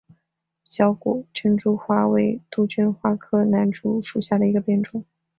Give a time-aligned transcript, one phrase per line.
[0.65, 5.05] 小果珍珠花为杜鹃花科南烛属下的一个变种。